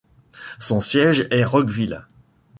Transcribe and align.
Son 0.57 0.79
siège 0.79 1.27
est 1.29 1.43
Rockville. 1.43 2.07